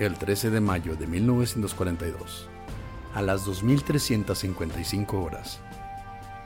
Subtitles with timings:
[0.00, 2.48] El 13 de mayo de 1942,
[3.14, 5.60] a las 2.355 horas,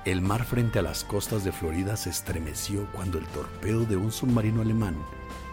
[0.04, 4.10] el mar frente a las costas de Florida se estremeció cuando el torpedo de un
[4.10, 4.96] submarino alemán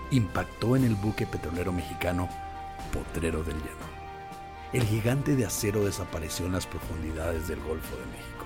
[0.09, 2.27] impactó en el buque petrolero mexicano
[2.91, 3.91] Potrero del Llano.
[4.73, 8.45] El gigante de acero desapareció en las profundidades del Golfo de México,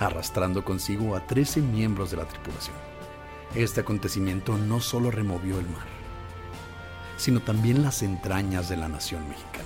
[0.00, 2.76] arrastrando consigo a 13 miembros de la tripulación.
[3.54, 5.93] Este acontecimiento no solo removió el mar,
[7.16, 9.64] sino también las entrañas de la nación mexicana,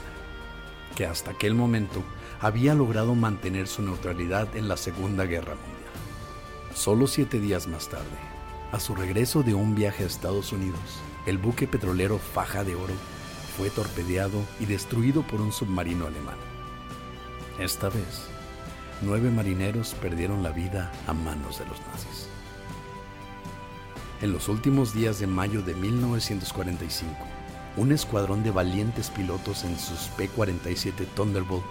[0.97, 2.03] que hasta aquel momento
[2.41, 5.79] había logrado mantener su neutralidad en la Segunda Guerra Mundial.
[6.75, 8.07] Solo siete días más tarde,
[8.71, 12.95] a su regreso de un viaje a Estados Unidos, el buque petrolero Faja de Oro
[13.57, 16.37] fue torpedeado y destruido por un submarino alemán.
[17.59, 18.29] Esta vez,
[19.03, 22.29] nueve marineros perdieron la vida a manos de los nazis.
[24.21, 27.17] En los últimos días de mayo de 1945,
[27.79, 31.65] un escuadrón de valientes pilotos en sus P-47 Thunderbolt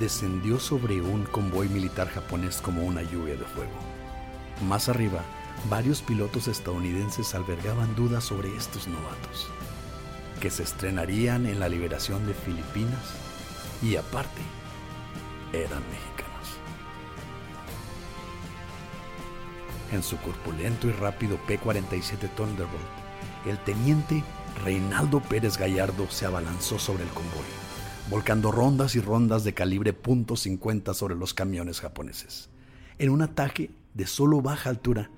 [0.00, 3.70] descendió sobre un convoy militar japonés como una lluvia de fuego.
[4.66, 5.22] Más arriba,
[5.68, 9.48] varios pilotos estadounidenses albergaban dudas sobre estos novatos,
[10.40, 13.14] que se estrenarían en la liberación de Filipinas
[13.82, 14.40] y aparte,
[15.52, 16.28] eran mexicanos.
[19.92, 22.82] En su corpulento y rápido P-47 Thunderbolt,
[23.46, 24.24] el teniente
[24.58, 27.46] Reinaldo Pérez Gallardo se abalanzó sobre el convoy,
[28.10, 32.50] volcando rondas y rondas de calibre .50 sobre los camiones japoneses,
[32.98, 35.10] en un ataque de solo baja altura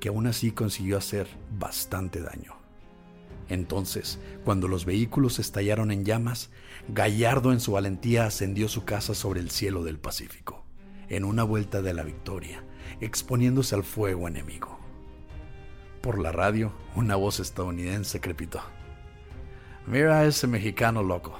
[0.00, 1.26] que aún así consiguió hacer
[1.58, 2.56] bastante daño.
[3.48, 6.50] Entonces, cuando los vehículos estallaron en llamas,
[6.88, 10.64] Gallardo en su valentía ascendió su casa sobre el cielo del Pacífico,
[11.08, 12.62] en una vuelta de la victoria,
[13.00, 14.77] exponiéndose al fuego enemigo.
[16.00, 18.60] Por la radio, una voz estadounidense crepitó.
[19.86, 21.36] Mira a ese mexicano loco.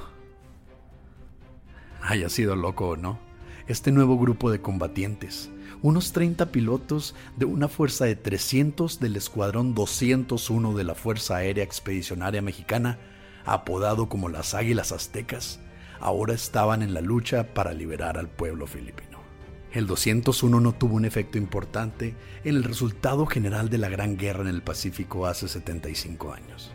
[2.03, 3.19] Haya sido loco o no,
[3.69, 5.51] este nuevo grupo de combatientes,
[5.83, 11.63] unos 30 pilotos de una fuerza de 300 del Escuadrón 201 de la Fuerza Aérea
[11.63, 12.99] Expedicionaria Mexicana,
[13.45, 15.61] apodado como las Águilas Aztecas,
[16.01, 19.08] ahora estaban en la lucha para liberar al pueblo filipino.
[19.71, 24.41] El 201 no tuvo un efecto importante en el resultado general de la Gran Guerra
[24.41, 26.73] en el Pacífico hace 75 años.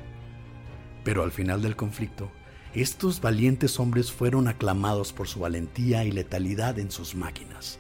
[1.04, 2.30] Pero al final del conflicto,
[2.76, 7.80] estos valientes hombres fueron aclamados por su valentía y letalidad en sus máquinas,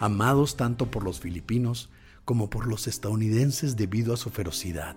[0.00, 1.88] amados tanto por los filipinos
[2.24, 4.96] como por los estadounidenses debido a su ferocidad.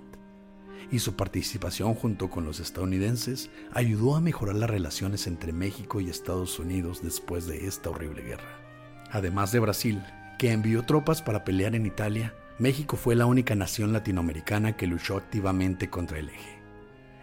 [0.91, 6.09] Y su participación junto con los estadounidenses ayudó a mejorar las relaciones entre México y
[6.09, 8.70] Estados Unidos después de esta horrible guerra.
[9.11, 10.01] Además de Brasil,
[10.37, 15.17] que envió tropas para pelear en Italia, México fue la única nación latinoamericana que luchó
[15.17, 16.59] activamente contra el eje,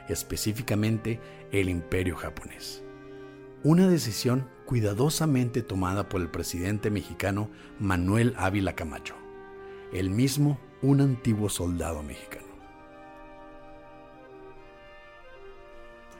[0.09, 1.19] específicamente
[1.51, 2.83] el imperio japonés.
[3.65, 7.49] Una decisión cuidadosamente tomada por el presidente mexicano
[7.79, 9.15] Manuel Ávila Camacho,
[9.93, 12.47] el mismo un antiguo soldado mexicano.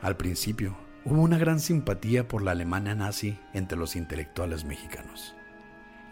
[0.01, 5.35] Al principio, hubo una gran simpatía por la Alemania nazi entre los intelectuales mexicanos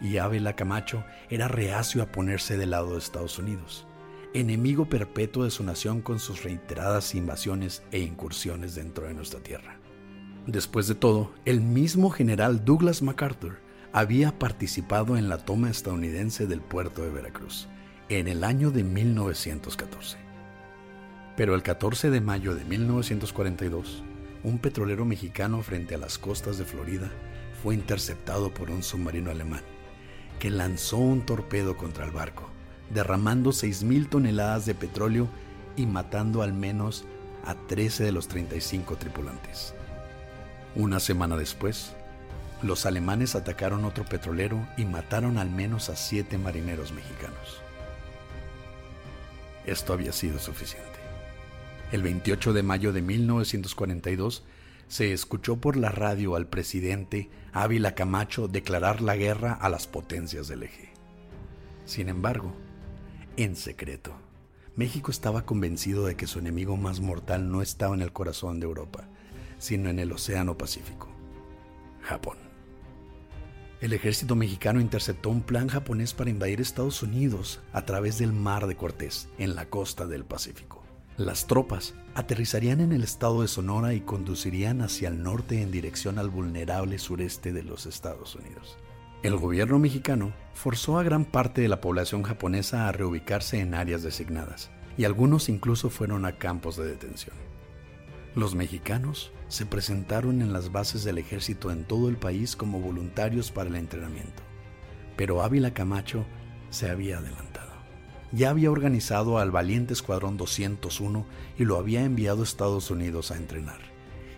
[0.01, 3.87] y Ávila Camacho era reacio a ponerse del lado de Estados Unidos,
[4.33, 9.79] enemigo perpetuo de su nación con sus reiteradas invasiones e incursiones dentro de nuestra tierra.
[10.45, 13.59] Después de todo, el mismo general Douglas MacArthur
[13.91, 17.67] había participado en la toma estadounidense del puerto de Veracruz
[18.09, 20.17] en el año de 1914.
[21.35, 24.03] Pero el 14 de mayo de 1942,
[24.43, 27.11] un petrolero mexicano frente a las costas de Florida
[27.61, 29.63] fue interceptado por un submarino alemán
[30.39, 32.49] que lanzó un torpedo contra el barco,
[32.93, 35.27] derramando 6.000 toneladas de petróleo
[35.75, 37.05] y matando al menos
[37.45, 39.73] a 13 de los 35 tripulantes.
[40.75, 41.93] Una semana después,
[42.61, 47.61] los alemanes atacaron otro petrolero y mataron al menos a siete marineros mexicanos.
[49.65, 50.87] Esto había sido suficiente.
[51.91, 54.43] El 28 de mayo de 1942,
[54.87, 60.47] se escuchó por la radio al presidente Ávila Camacho declarar la guerra a las potencias
[60.47, 60.89] del eje.
[61.85, 62.53] Sin embargo,
[63.35, 64.13] en secreto,
[64.75, 68.65] México estaba convencido de que su enemigo más mortal no estaba en el corazón de
[68.65, 69.07] Europa,
[69.57, 71.09] sino en el Océano Pacífico,
[72.01, 72.37] Japón.
[73.81, 78.65] El ejército mexicano interceptó un plan japonés para invadir Estados Unidos a través del Mar
[78.65, 80.86] de Cortés, en la costa del Pacífico.
[81.17, 86.19] Las tropas aterrizarían en el estado de Sonora y conducirían hacia el norte en dirección
[86.19, 88.77] al vulnerable sureste de los Estados Unidos.
[89.23, 94.03] El gobierno mexicano forzó a gran parte de la población japonesa a reubicarse en áreas
[94.03, 97.35] designadas, y algunos incluso fueron a campos de detención.
[98.35, 103.51] Los mexicanos se presentaron en las bases del ejército en todo el país como voluntarios
[103.51, 104.43] para el entrenamiento,
[105.15, 106.27] pero Ávila Camacho
[106.69, 107.66] se había adelantado.
[108.31, 111.25] Ya había organizado al valiente Escuadrón 201
[111.57, 113.79] y lo había enviado a Estados Unidos a entrenar,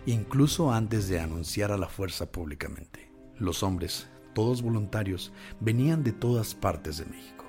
[0.06, 3.10] incluso antes de anunciar a la fuerza públicamente.
[3.36, 7.46] Los hombres, todos voluntarios, venían de todas partes de México.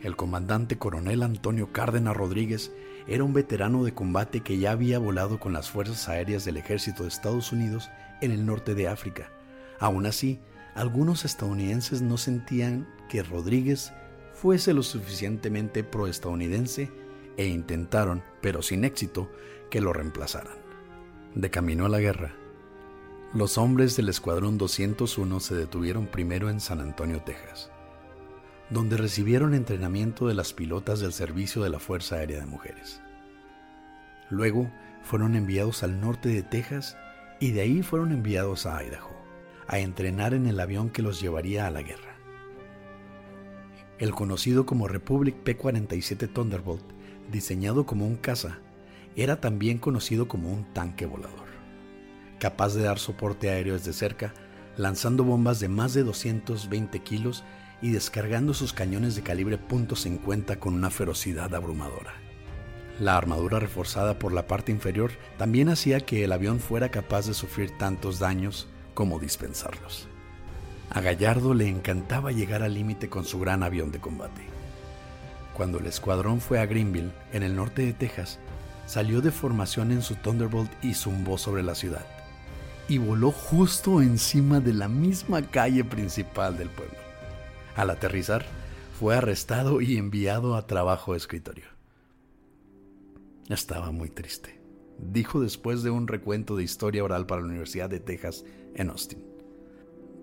[0.00, 2.72] El comandante coronel Antonio Cárdenas Rodríguez
[3.08, 7.02] era un veterano de combate que ya había volado con las Fuerzas Aéreas del Ejército
[7.02, 7.90] de Estados Unidos
[8.20, 9.32] en el norte de África.
[9.80, 10.38] Aún así,
[10.76, 13.92] algunos estadounidenses no sentían que Rodríguez
[14.42, 16.90] fuese lo suficientemente proestadounidense
[17.36, 19.30] e intentaron, pero sin éxito,
[19.70, 20.56] que lo reemplazaran.
[21.36, 22.34] De camino a la guerra,
[23.32, 27.70] los hombres del Escuadrón 201 se detuvieron primero en San Antonio, Texas
[28.68, 33.02] donde recibieron entrenamiento de las pilotas del Servicio de la Fuerza Aérea de Mujeres.
[34.30, 34.72] Luego
[35.02, 36.96] fueron enviados al norte de Texas
[37.38, 39.14] y de ahí fueron enviados a Idaho,
[39.68, 42.11] a entrenar en el avión que los llevaría a la guerra.
[44.02, 46.82] El conocido como Republic P-47 Thunderbolt,
[47.30, 48.58] diseñado como un caza,
[49.14, 51.46] era también conocido como un tanque volador,
[52.40, 54.34] capaz de dar soporte aéreo desde cerca,
[54.76, 57.44] lanzando bombas de más de 220 kilos
[57.80, 62.14] y descargando sus cañones de calibre .50 con una ferocidad abrumadora.
[62.98, 67.34] La armadura reforzada por la parte inferior también hacía que el avión fuera capaz de
[67.34, 70.08] sufrir tantos daños como dispensarlos.
[70.94, 74.42] A Gallardo le encantaba llegar al límite con su gran avión de combate.
[75.54, 78.38] Cuando el escuadrón fue a Greenville, en el norte de Texas,
[78.84, 82.04] salió de formación en su Thunderbolt y zumbó sobre la ciudad.
[82.88, 86.98] Y voló justo encima de la misma calle principal del pueblo.
[87.74, 88.44] Al aterrizar,
[89.00, 91.64] fue arrestado y enviado a trabajo de escritorio.
[93.48, 94.60] Estaba muy triste,
[94.98, 99.31] dijo después de un recuento de historia oral para la Universidad de Texas en Austin.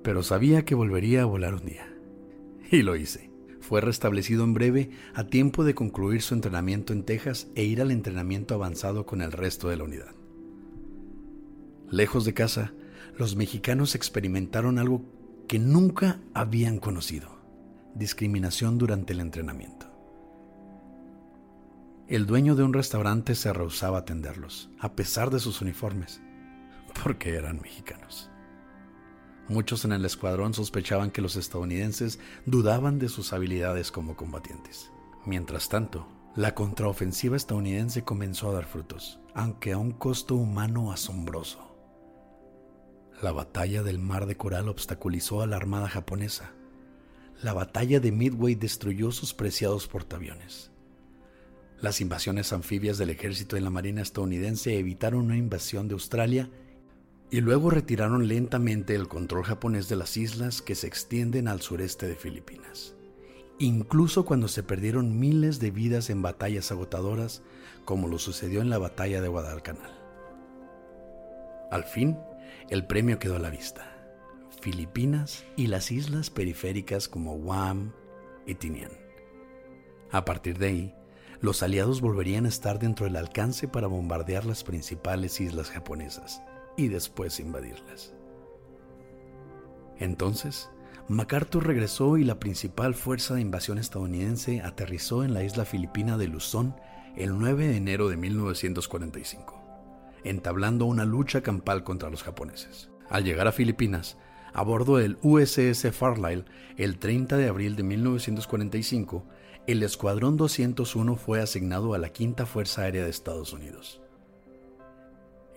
[0.03, 1.93] Pero sabía que volvería a volar un día.
[2.71, 3.29] Y lo hice.
[3.59, 7.91] Fue restablecido en breve a tiempo de concluir su entrenamiento en Texas e ir al
[7.91, 10.15] entrenamiento avanzado con el resto de la unidad.
[11.91, 12.73] Lejos de casa,
[13.17, 15.03] los mexicanos experimentaron algo
[15.47, 17.39] que nunca habían conocido
[17.95, 19.87] discriminación durante el entrenamiento.
[22.07, 26.21] El dueño de un restaurante se rehusaba a atenderlos, a pesar de sus uniformes,
[27.03, 28.31] porque eran mexicanos.
[29.49, 34.91] Muchos en el escuadrón sospechaban que los estadounidenses dudaban de sus habilidades como combatientes.
[35.25, 41.75] Mientras tanto, la contraofensiva estadounidense comenzó a dar frutos, aunque a un costo humano asombroso.
[43.23, 46.51] La batalla del Mar de Coral obstaculizó a la Armada japonesa,
[47.41, 50.71] la batalla de Midway destruyó sus preciados portaaviones.
[51.81, 56.49] Las invasiones anfibias del ejército y la marina estadounidense evitaron una invasión de Australia
[57.31, 62.07] y luego retiraron lentamente el control japonés de las islas que se extienden al sureste
[62.07, 62.95] de Filipinas,
[63.59, 67.43] incluso cuando se perdieron miles de vidas en batallas agotadoras
[67.85, 69.91] como lo sucedió en la batalla de Guadalcanal.
[71.71, 72.17] Al fin,
[72.69, 73.95] el premio quedó a la vista
[74.61, 77.93] Filipinas y las islas periféricas como Guam
[78.45, 78.91] y Tinian.
[80.11, 80.95] A partir de ahí,
[81.39, 86.41] los aliados volverían a estar dentro del alcance para bombardear las principales islas japonesas
[86.79, 88.13] y después invadirlas.
[89.97, 90.69] Entonces,
[91.09, 96.27] MacArthur regresó y la principal fuerza de invasión estadounidense aterrizó en la isla filipina de
[96.27, 96.75] Luzón
[97.17, 99.61] el 9 de enero de 1945,
[100.23, 102.89] entablando una lucha campal contra los japoneses.
[103.09, 104.17] Al llegar a Filipinas,
[104.53, 106.45] a bordo del USS Farlyle
[106.77, 109.25] el 30 de abril de 1945,
[109.67, 114.01] el Escuadrón 201 fue asignado a la Quinta Fuerza Aérea de Estados Unidos.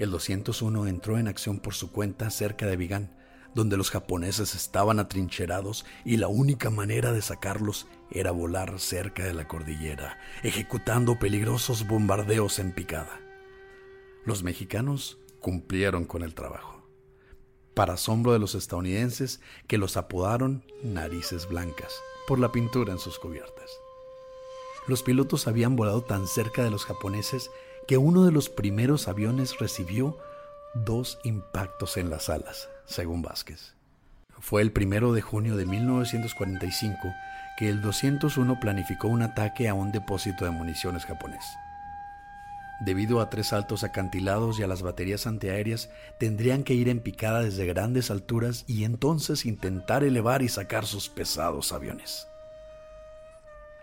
[0.02, 3.14] El 201 entró en acción por su cuenta cerca de Vigan,
[3.54, 9.32] donde los japoneses estaban atrincherados y la única manera de sacarlos era volar cerca de
[9.32, 13.20] la cordillera, ejecutando peligrosos bombardeos en picada.
[14.24, 16.82] Los mexicanos cumplieron con el trabajo.
[17.72, 21.94] Para asombro de los estadounidenses que los apodaron narices blancas
[22.26, 23.70] por la pintura en sus cubiertas.
[24.88, 27.52] Los pilotos habían volado tan cerca de los japoneses
[27.86, 30.18] que uno de los primeros aviones recibió
[30.74, 33.74] dos impactos en las alas, según Vázquez.
[34.38, 36.98] Fue el primero de junio de 1945
[37.56, 41.44] que el 201 planificó un ataque a un depósito de municiones japonés.
[42.80, 47.42] Debido a tres altos acantilados y a las baterías antiaéreas, tendrían que ir en picada
[47.42, 52.26] desde grandes alturas y entonces intentar elevar y sacar sus pesados aviones.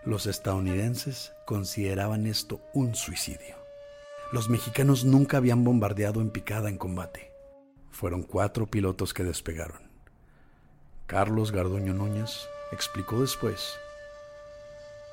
[0.04, 3.59] Los estadounidenses consideraban esto un suicidio.
[4.32, 7.32] Los mexicanos nunca habían bombardeado en picada en combate.
[7.90, 9.90] Fueron cuatro pilotos que despegaron.
[11.06, 13.74] Carlos Garduño Núñez explicó después.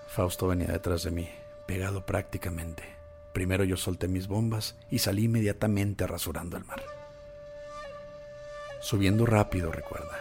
[0.08, 1.30] Fausto venía detrás de mí,
[1.66, 2.84] pegado prácticamente.
[3.34, 6.84] Primero yo solté mis bombas y salí inmediatamente rasurando el mar.
[8.82, 10.20] Subiendo rápido, recuerda.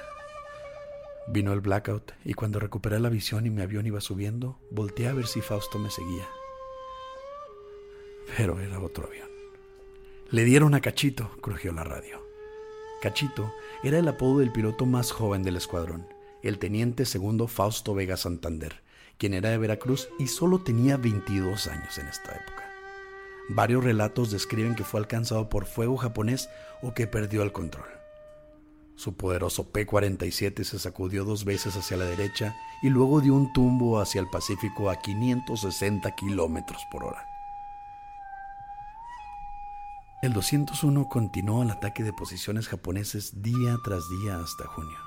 [1.26, 5.12] Vino el blackout y cuando recuperé la visión y mi avión iba subiendo, volteé a
[5.12, 6.26] ver si Fausto me seguía
[8.36, 9.28] pero era otro avión.
[10.30, 12.20] Le dieron a Cachito, crujió la radio.
[13.00, 13.52] Cachito
[13.82, 16.06] era el apodo del piloto más joven del escuadrón,
[16.42, 18.82] el teniente segundo Fausto Vega Santander,
[19.18, 22.64] quien era de Veracruz y solo tenía 22 años en esta época.
[23.48, 26.48] Varios relatos describen que fue alcanzado por fuego japonés
[26.82, 27.86] o que perdió el control.
[28.96, 34.00] Su poderoso P-47 se sacudió dos veces hacia la derecha y luego dio un tumbo
[34.00, 37.35] hacia el Pacífico a 560 kilómetros por hora.
[40.26, 44.98] El 201 continuó el ataque de posiciones japoneses día tras día hasta junio.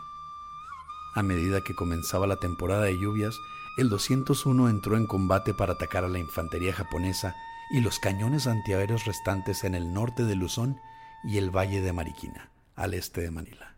[1.13, 3.35] A medida que comenzaba la temporada de lluvias,
[3.77, 7.35] el 201 entró en combate para atacar a la infantería japonesa
[7.69, 10.77] y los cañones antiaéreos restantes en el norte de Luzón
[11.25, 13.75] y el valle de Mariquina, al este de Manila.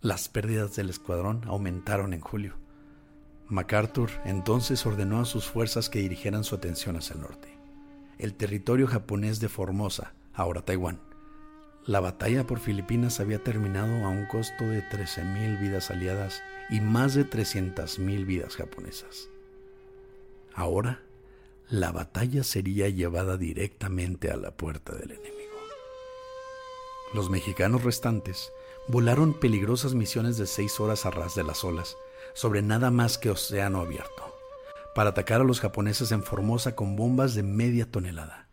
[0.00, 2.56] Las pérdidas del escuadrón aumentaron en julio.
[3.46, 7.56] MacArthur entonces ordenó a sus fuerzas que dirigieran su atención hacia el norte.
[8.18, 11.00] El territorio japonés de Formosa, ahora Taiwán.
[11.84, 17.14] La batalla por Filipinas había terminado a un costo de 13.000 vidas aliadas y más
[17.14, 19.28] de 300.000 vidas japonesas.
[20.54, 21.02] Ahora,
[21.68, 25.38] la batalla sería llevada directamente a la puerta del enemigo.
[27.14, 28.52] Los mexicanos restantes
[28.86, 31.96] volaron peligrosas misiones de seis horas a ras de las olas,
[32.34, 34.38] sobre nada más que océano abierto,
[34.94, 38.47] para atacar a los japoneses en Formosa con bombas de media tonelada.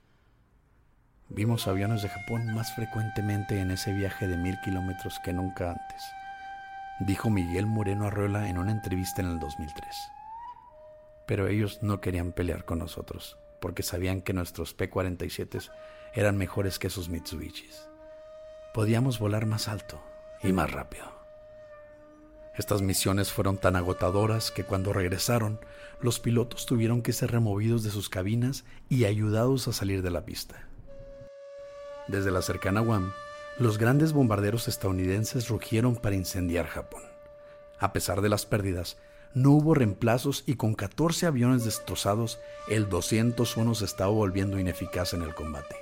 [1.36, 6.02] Vimos aviones de Japón más frecuentemente en ese viaje de mil kilómetros que nunca antes,
[7.02, 9.86] dijo Miguel Moreno Arreola en una entrevista en el 2003.
[11.28, 15.70] Pero ellos no querían pelear con nosotros, porque sabían que nuestros P-47
[16.14, 17.86] eran mejores que sus Mitsubishis.
[18.74, 20.02] Podíamos volar más alto
[20.42, 21.04] y más rápido.
[22.58, 25.60] Estas misiones fueron tan agotadoras que cuando regresaron,
[26.00, 30.24] los pilotos tuvieron que ser removidos de sus cabinas y ayudados a salir de la
[30.24, 30.66] pista.
[32.08, 33.14] Desde la cercana Guam,
[33.58, 37.02] los grandes bombarderos estadounidenses rugieron para incendiar Japón.
[37.80, 38.98] A pesar de las pérdidas,
[39.34, 45.24] no hubo reemplazos y con 14 aviones destrozados, el 201 se estaba volviendo ineficaz en
[45.24, 45.76] el combate.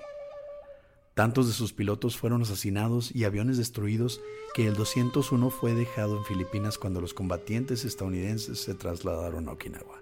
[1.14, 4.22] Tantos de sus pilotos fueron asesinados y aviones destruidos
[4.56, 10.02] que el 201 fue dejado en Filipinas cuando los combatientes estadounidenses se trasladaron a Okinawa.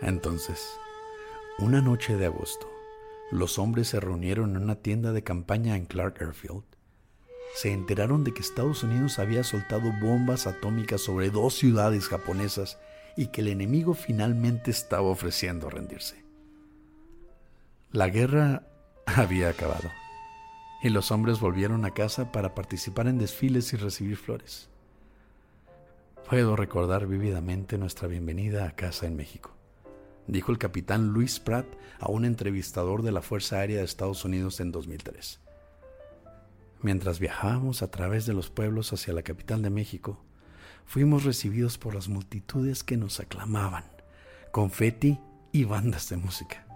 [0.00, 0.68] Entonces,
[1.58, 2.68] una noche de agosto,
[3.32, 6.64] los hombres se reunieron en una tienda de campaña en Clark Airfield.
[7.54, 12.78] Se enteraron de que Estados Unidos había soltado bombas atómicas sobre dos ciudades japonesas
[13.16, 16.22] y que el enemigo finalmente estaba ofreciendo rendirse.
[17.90, 18.64] La guerra
[19.06, 19.90] había acabado
[20.82, 24.68] y los hombres volvieron a casa para participar en desfiles y recibir flores.
[26.28, 29.56] Puedo recordar vívidamente nuestra bienvenida a casa en México
[30.26, 31.66] dijo el capitán Luis Pratt
[31.98, 35.40] a un entrevistador de la Fuerza Aérea de Estados Unidos en 2003.
[36.80, 40.24] Mientras viajábamos a través de los pueblos hacia la capital de México,
[40.84, 43.84] fuimos recibidos por las multitudes que nos aclamaban,
[44.50, 45.18] confeti
[45.52, 46.66] y bandas de música.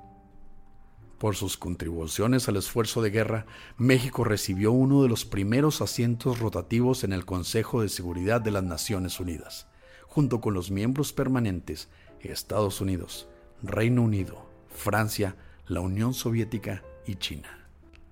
[1.18, 3.46] Por sus contribuciones al esfuerzo de guerra,
[3.78, 8.64] México recibió uno de los primeros asientos rotativos en el Consejo de Seguridad de las
[8.64, 9.66] Naciones Unidas,
[10.06, 11.88] junto con los miembros permanentes
[12.32, 13.28] Estados Unidos,
[13.62, 15.36] Reino Unido, Francia,
[15.66, 17.68] la Unión Soviética y China.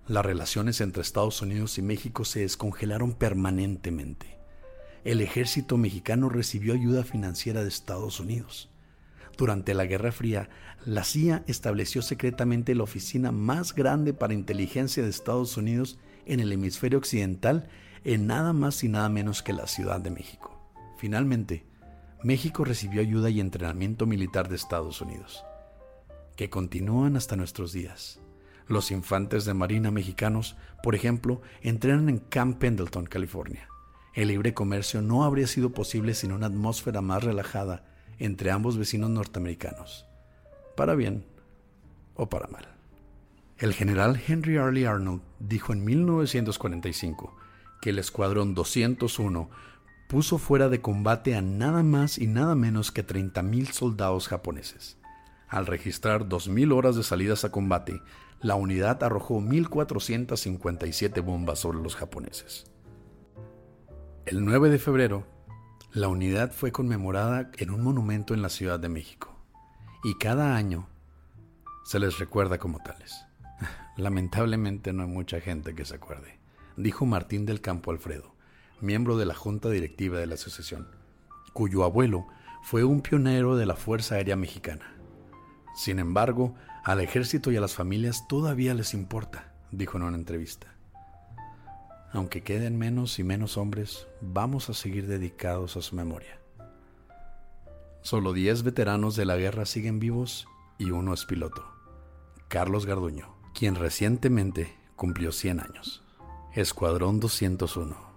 [0.06, 4.38] Las relaciones entre Estados Unidos y México se descongelaron permanentemente.
[5.04, 8.70] El ejército mexicano recibió ayuda financiera de Estados Unidos.
[9.36, 10.48] Durante la Guerra Fría,
[10.86, 16.52] la CIA estableció secretamente la oficina más grande para inteligencia de Estados Unidos en el
[16.52, 17.68] hemisferio occidental
[18.04, 20.58] en nada más y nada menos que la Ciudad de México.
[20.98, 21.64] Finalmente,
[22.24, 25.44] México recibió ayuda y entrenamiento militar de Estados Unidos,
[26.36, 28.18] que continúan hasta nuestros días.
[28.66, 33.68] Los infantes de Marina mexicanos, por ejemplo, entrenan en Camp Pendleton, California.
[34.14, 37.84] El libre comercio no habría sido posible sin una atmósfera más relajada
[38.18, 40.06] entre ambos vecinos norteamericanos,
[40.76, 41.26] para bien
[42.14, 42.66] o para mal.
[43.58, 47.36] El general Henry Arley Arnold dijo en 1945
[47.82, 49.50] que el Escuadrón 201
[50.08, 54.98] puso fuera de combate a nada más y nada menos que 30.000 soldados japoneses.
[55.48, 58.00] Al registrar 2.000 horas de salidas a combate,
[58.40, 62.70] la unidad arrojó 1.457 bombas sobre los japoneses.
[64.26, 65.26] El 9 de febrero,
[65.92, 69.38] la unidad fue conmemorada en un monumento en la Ciudad de México
[70.02, 70.88] y cada año
[71.84, 73.24] se les recuerda como tales.
[73.96, 76.38] Lamentablemente no hay mucha gente que se acuerde,
[76.76, 78.33] dijo Martín del Campo Alfredo,
[78.84, 80.86] miembro de la Junta Directiva de la Asociación,
[81.52, 82.26] cuyo abuelo
[82.62, 84.94] fue un pionero de la Fuerza Aérea Mexicana.
[85.74, 90.68] Sin embargo, al ejército y a las familias todavía les importa, dijo en una entrevista.
[92.12, 96.38] Aunque queden menos y menos hombres, vamos a seguir dedicados a su memoria.
[98.02, 100.46] Solo 10 veteranos de la guerra siguen vivos
[100.78, 101.64] y uno es piloto.
[102.48, 106.04] Carlos Garduño, quien recientemente cumplió 100 años.
[106.54, 108.13] Escuadrón 201.